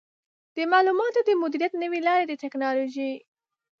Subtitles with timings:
[0.55, 3.13] د معلوماتو د مدیریت نوې لارې د ټکنالوژۍ